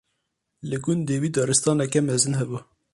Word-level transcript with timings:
Li 0.69 0.77
gundê 0.83 1.15
wî 1.21 1.29
daristaneke 1.35 1.99
mezin 2.09 2.33
hebû. 2.39 2.57